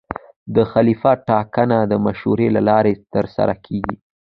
[0.55, 3.95] د خلیفه ټاکنه د مشورې له لارې ترسره کېږي.